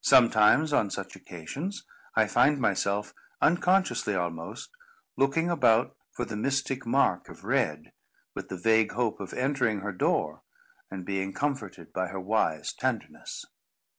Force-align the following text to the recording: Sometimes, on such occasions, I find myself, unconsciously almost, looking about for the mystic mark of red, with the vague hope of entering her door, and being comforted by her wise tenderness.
Sometimes, 0.00 0.72
on 0.72 0.88
such 0.88 1.14
occasions, 1.16 1.84
I 2.16 2.26
find 2.26 2.58
myself, 2.58 3.12
unconsciously 3.42 4.14
almost, 4.14 4.70
looking 5.18 5.50
about 5.50 5.96
for 6.12 6.24
the 6.24 6.34
mystic 6.34 6.86
mark 6.86 7.28
of 7.28 7.44
red, 7.44 7.92
with 8.34 8.48
the 8.48 8.56
vague 8.56 8.92
hope 8.92 9.20
of 9.20 9.34
entering 9.34 9.80
her 9.80 9.92
door, 9.92 10.40
and 10.90 11.04
being 11.04 11.34
comforted 11.34 11.92
by 11.92 12.08
her 12.08 12.20
wise 12.20 12.72
tenderness. 12.72 13.44